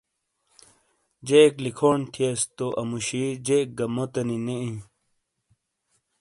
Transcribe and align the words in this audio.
جیک 1.27 1.53
لکھونڈ 1.63 2.03
تھئیس 2.13 2.39
تو 2.57 2.67
اموشی 2.81 3.25
جیک 3.45 3.67
گہ 3.77 3.85
موتےنی 3.95 4.37
نے 4.45 4.55
ایں۔ 4.63 4.79